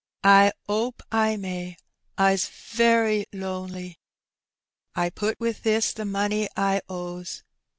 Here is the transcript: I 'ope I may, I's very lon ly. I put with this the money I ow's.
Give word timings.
I 0.23 0.51
'ope 0.67 1.03
I 1.11 1.37
may, 1.37 1.77
I's 2.17 2.47
very 2.47 3.27
lon 3.31 3.71
ly. 3.71 3.97
I 4.95 5.11
put 5.11 5.39
with 5.39 5.61
this 5.61 5.93
the 5.93 6.05
money 6.05 6.49
I 6.57 6.81
ow's. 6.89 7.43